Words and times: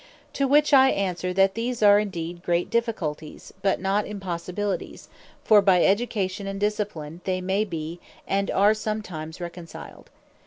To 0.33 0.47
which 0.47 0.73
I 0.73 0.89
answer, 0.89 1.31
that 1.33 1.53
these 1.53 1.83
are 1.83 1.99
indeed 1.99 2.41
great 2.41 2.71
difficulties, 2.71 3.53
but 3.61 3.79
not 3.79 4.07
Impossibilities: 4.07 5.09
For 5.43 5.61
by 5.61 5.83
Education, 5.85 6.47
and 6.47 6.59
Discipline, 6.59 7.21
they 7.25 7.39
may 7.39 7.63
bee, 7.65 7.99
and 8.27 8.49
are 8.49 8.73
sometimes 8.73 9.39
reconciled. 9.39 10.09